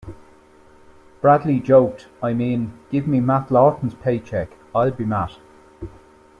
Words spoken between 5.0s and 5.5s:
Matt.